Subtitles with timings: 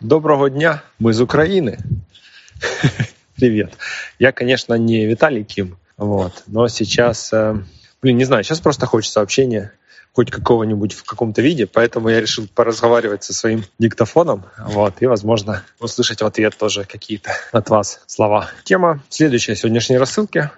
[0.00, 1.78] Доброго дня, мы из Украины.
[3.36, 3.74] Привет.
[4.18, 7.30] Я, конечно, не Виталий Ким, вот, но сейчас,
[8.00, 9.72] блин, не знаю, сейчас просто хочется общения
[10.12, 15.64] хоть какого-нибудь в каком-то виде, поэтому я решил поразговаривать со своим диктофоном, вот, и, возможно,
[15.78, 18.48] услышать в ответ тоже какие-то от вас слова.
[18.64, 20.50] Тема следующая сегодняшней рассылки.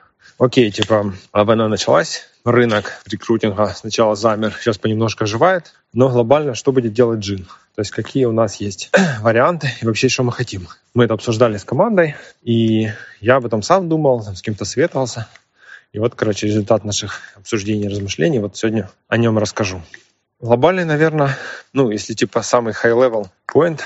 [0.42, 6.92] Окей, типа, война началась, рынок рекрутинга сначала замер, сейчас понемножку оживает, но глобально что будет
[6.92, 7.46] делать Джин?
[7.76, 8.90] То есть какие у нас есть
[9.20, 10.66] варианты и вообще что мы хотим.
[10.94, 12.88] Мы это обсуждали с командой, и
[13.20, 15.28] я об этом сам думал, с кем-то советовался.
[15.92, 19.80] И вот, короче, результат наших обсуждений и размышлений, вот сегодня о нем расскажу.
[20.40, 21.38] Глобальный, наверное,
[21.72, 23.80] ну, если типа самый high-level point,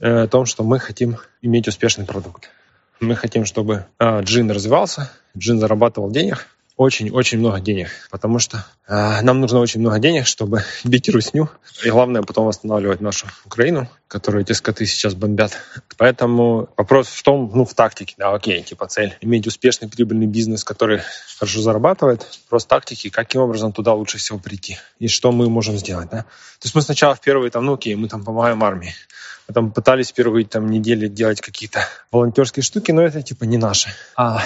[0.00, 2.50] э, о том, что мы хотим иметь успешный продукт.
[2.98, 6.48] Мы хотим, чтобы э, джин развивался, джин зарабатывал денег,
[6.80, 11.50] очень-очень много денег, потому что э, нам нужно очень много денег, чтобы бить русню,
[11.84, 15.58] и главное потом восстанавливать нашу Украину, которую эти скоты сейчас бомбят.
[15.98, 20.64] Поэтому вопрос в том, ну, в тактике, да, окей, типа цель иметь успешный прибыльный бизнес,
[20.64, 21.02] который
[21.38, 26.08] хорошо зарабатывает, просто тактики, каким образом туда лучше всего прийти, и что мы можем сделать,
[26.10, 26.22] да.
[26.22, 28.94] То есть мы сначала в первые, там, ну, окей, мы там помогаем армии,
[29.48, 33.90] мы там пытались первые там недели делать какие-то волонтерские штуки, но это типа не наши.
[34.16, 34.42] А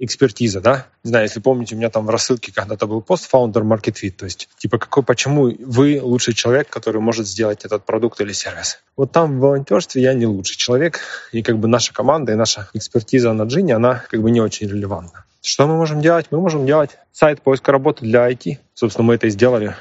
[0.00, 0.86] экспертиза, да.
[1.04, 4.10] Не знаю, если помните, у меня там в рассылке когда-то был пост Founder Market Fit,
[4.10, 8.80] то есть, типа, какой, почему вы лучший человек, который может сделать этот продукт или сервис.
[8.96, 11.00] Вот там в волонтерстве я не лучший человек,
[11.32, 14.68] и как бы наша команда и наша экспертиза на Джине, она как бы не очень
[14.68, 15.24] релевантна.
[15.42, 16.26] Что мы можем делать?
[16.30, 18.58] Мы можем делать сайт поиска работы для IT.
[18.74, 19.74] Собственно, мы это и сделали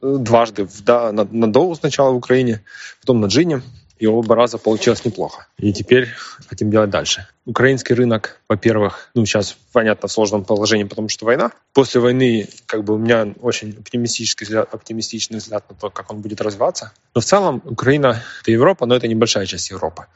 [0.00, 2.62] дважды да, на, на Доу сначала в Украине,
[3.00, 3.62] потом на Джине
[4.00, 5.46] и оба раза получилось неплохо.
[5.58, 6.08] И теперь
[6.48, 7.28] хотим делать дальше.
[7.44, 11.52] Украинский рынок, во-первых, ну сейчас понятно в сложном положении, потому что война.
[11.74, 16.22] После войны как бы у меня очень оптимистический взгляд, оптимистичный взгляд на то, как он
[16.22, 16.92] будет развиваться.
[17.14, 20.06] Но в целом Украина— это Европа, но это небольшая часть Европы.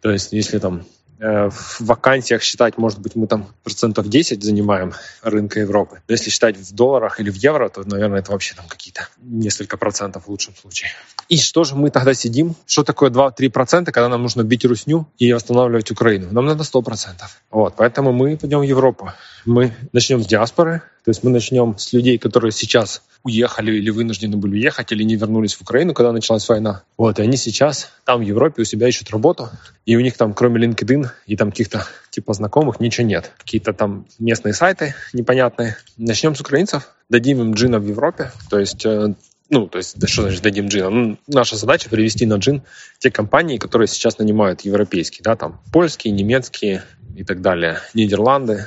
[0.00, 0.86] То есть если там
[1.18, 4.92] в вакансиях считать, может быть, мы там процентов 10 занимаем
[5.22, 6.00] рынка Европы.
[6.08, 9.76] Но если считать в долларах или в евро, то, наверное, это вообще там какие-то несколько
[9.76, 10.90] процентов в лучшем случае.
[11.28, 12.54] И что же мы тогда сидим?
[12.66, 16.28] Что такое 2-3 процента, когда нам нужно бить русню и восстанавливать Украину?
[16.30, 17.42] Нам надо 100 процентов.
[17.50, 19.10] Вот, поэтому мы пойдем в Европу.
[19.46, 24.36] Мы начнем с диаспоры, то есть мы начнем с людей, которые сейчас уехали или вынуждены
[24.36, 26.82] были уехать, или не вернулись в Украину, когда началась война.
[26.98, 29.48] Вот, и они сейчас там, в Европе, у себя ищут работу,
[29.84, 33.32] и у них там, кроме LinkedIn и там каких-то типа знакомых, ничего нет.
[33.38, 35.76] Какие-то там местные сайты непонятные.
[35.96, 39.14] Начнем с украинцев, дадим им джина в Европе, то есть э,
[39.48, 40.90] ну, то есть, что значит дадим джина?
[40.90, 42.62] Ну, наша задача привести на джин
[42.98, 46.82] те компании, которые сейчас нанимают европейские, да, там, польские, немецкие
[47.14, 48.66] и так далее, Нидерланды,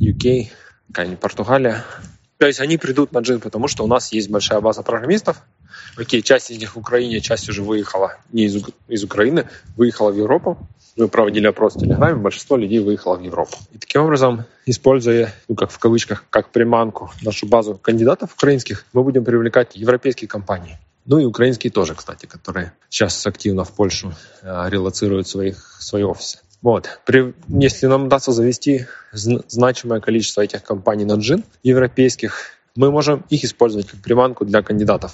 [0.00, 0.48] UK,
[0.88, 1.84] какая-нибудь Португалия,
[2.38, 5.42] то есть они придут на джин, потому что у нас есть большая база программистов.
[5.96, 10.16] Окей, часть из них в Украине, часть уже выехала не из, из Украины, выехала в
[10.16, 10.58] Европу.
[10.96, 13.56] Мы проводили опрос в Телеграме, большинство людей выехало в Европу.
[13.72, 19.02] И таким образом, используя, ну как в кавычках, как приманку нашу базу кандидатов украинских, мы
[19.02, 20.78] будем привлекать европейские компании.
[21.06, 26.38] Ну и украинские тоже, кстати, которые сейчас активно в Польшу э, релацируют своих, свои офисы.
[26.64, 26.98] Вот.
[27.04, 32.38] При, если нам удастся завести значимое количество этих компаний на джин европейских,
[32.74, 35.12] мы можем их использовать как приманку для кандидатов.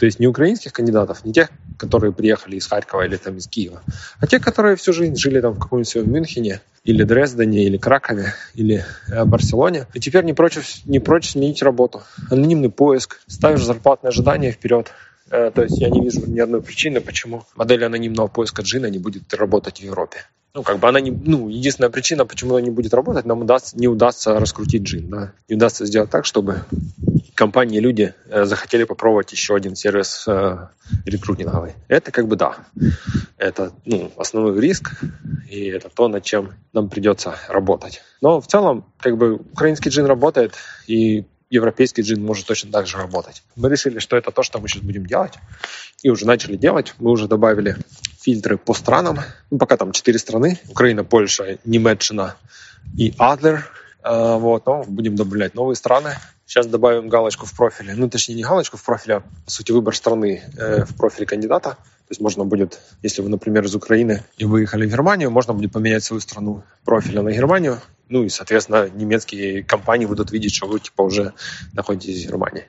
[0.00, 3.80] То есть не украинских кандидатов, не тех, которые приехали из Харькова или там из Киева,
[4.18, 8.84] а тех, которые всю жизнь жили там в каком-нибудь Мюнхене или Дрездене, или Кракове, или
[9.06, 9.86] э, Барселоне.
[9.94, 12.02] И теперь не прочь, не прочь сменить работу.
[12.28, 14.90] Анонимный поиск, ставишь зарплатное ожидание вперед,
[15.28, 19.32] то есть я не вижу ни одной причины, почему модель анонимного поиска джина не будет
[19.34, 20.24] работать в Европе
[20.54, 23.78] ну, как бы она не, ну, единственная причина, почему она не будет работать, нам удастся,
[23.78, 26.64] не удастся раскрутить джин, да, не удастся сделать так, чтобы
[27.34, 30.68] компании, люди э, захотели попробовать еще один сервис э,
[31.04, 31.74] рекрутинговый.
[31.86, 32.56] Это как бы да,
[33.36, 35.00] это ну, основной риск,
[35.48, 38.02] и это то, над чем нам придется работать.
[38.20, 40.54] Но в целом, как бы, украинский джин работает,
[40.88, 43.42] и европейский джин может точно так же работать.
[43.56, 45.34] Мы решили, что это то, что мы сейчас будем делать,
[46.02, 46.94] и уже начали делать.
[46.98, 47.76] Мы уже добавили
[48.20, 49.20] фильтры по странам.
[49.50, 50.60] Ну, пока там четыре страны.
[50.68, 52.36] Украина, Польша, Немеччина
[52.96, 53.70] и Адлер.
[54.04, 56.14] Вот, но будем добавлять новые страны.
[56.46, 57.94] Сейчас добавим галочку в профиле.
[57.94, 61.70] Ну, точнее, не галочку в профиле, а, по сути, выбор страны э, в профиле кандидата.
[61.70, 65.72] То есть можно будет, если вы, например, из Украины и выехали в Германию, можно будет
[65.72, 70.80] поменять свою страну профиля на Германию, ну и, соответственно, немецкие компании будут видеть, что вы
[70.80, 71.34] типа уже
[71.72, 72.64] находитесь в Германии.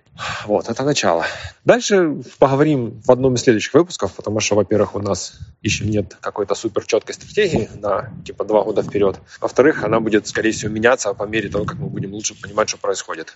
[0.45, 1.25] Вот, это начало.
[1.63, 6.55] Дальше поговорим в одном из следующих выпусков, потому что, во-первых, у нас еще нет какой-то
[6.55, 9.19] супер четкой стратегии на типа два года вперед.
[9.39, 12.77] Во-вторых, она будет, скорее всего, меняться по мере того, как мы будем лучше понимать, что
[12.77, 13.35] происходит.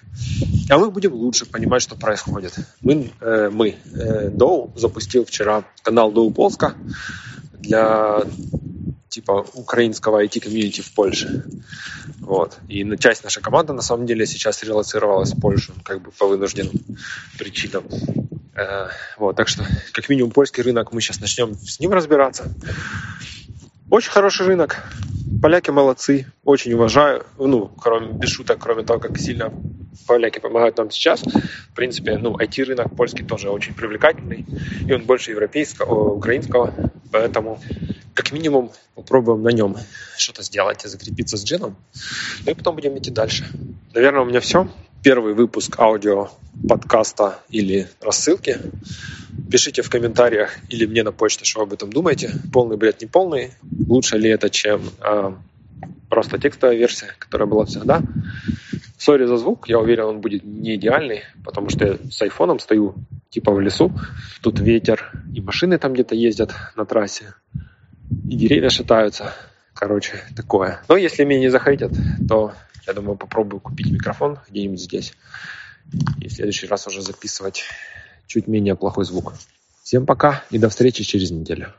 [0.69, 2.53] А мы будем лучше понимать, что происходит.
[2.81, 6.75] Мы, э, мы э, Доу запустил вчера канал Доу Полска,
[7.63, 8.23] для
[9.13, 11.43] типа украинского IT-комьюнити в Польше.
[12.19, 12.57] Вот.
[12.67, 16.73] И часть нашей команды на самом деле сейчас релацировалась в Польшу как бы по вынужденным
[17.37, 17.83] причинам.
[18.55, 18.87] Э,
[19.17, 22.51] вот, так что как минимум польский рынок мы сейчас начнем с ним разбираться.
[23.89, 24.83] Очень хороший рынок.
[25.41, 27.25] Поляки молодцы, очень уважаю.
[27.37, 29.53] Ну, кроме, без шуток, кроме того, как сильно
[30.07, 31.21] поляки помогают нам сейчас.
[31.21, 34.45] В принципе, ну, IT-рынок польский тоже очень привлекательный.
[34.87, 36.73] И он больше европейского, украинского.
[37.11, 37.59] Поэтому
[38.13, 39.77] как минимум попробуем на нем
[40.17, 41.75] что-то сделать и закрепиться с джином.
[42.45, 43.45] Ну и потом будем идти дальше.
[43.93, 44.69] Наверное, у меня все.
[45.03, 46.29] Первый выпуск аудио
[46.67, 48.57] подкаста или рассылки.
[49.51, 52.31] Пишите в комментариях или мне на почту, что вы об этом думаете.
[52.51, 53.53] Полный бред, не полный.
[53.87, 55.33] Лучше ли это, чем э,
[56.09, 58.01] просто текстовая версия, которая была всегда.
[58.97, 62.95] Сори за звук, я уверен, он будет не идеальный, потому что я с айфоном стою
[63.29, 63.91] типа в лесу.
[64.41, 67.33] Тут ветер, и машины там где-то ездят на трассе
[68.29, 69.33] и деревья шатаются.
[69.73, 70.81] Короче, такое.
[70.87, 71.91] Но если мне не захотят,
[72.27, 72.53] то
[72.85, 75.13] я думаю, попробую купить микрофон где-нибудь здесь.
[76.19, 77.63] И в следующий раз уже записывать
[78.27, 79.33] чуть менее плохой звук.
[79.83, 81.73] Всем пока и до встречи через неделю.